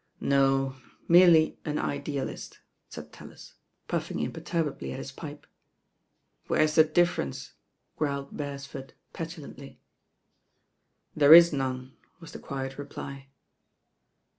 "No, 0.19 0.77
merely 1.07 1.59
an 1.63 1.77
idealist," 1.77 2.59
said 2.89 3.13
TaUis, 3.13 3.53
puffing 3.87 4.19
im 4.19 4.31
perturbably 4.33 4.91
at 4.91 4.97
his 4.97 5.11
pipe. 5.11 5.45
"Where's 6.47 6.73
the 6.73 6.83
difference?" 6.83 7.53
growled 7.97 8.35
Beresford, 8.35 8.93
petulantly. 9.13 9.79
"There 11.15 11.35
is 11.35 11.53
none," 11.53 11.97
was 12.19 12.31
the 12.31 12.39
quiet 12.39 12.79
reply. 12.79 13.27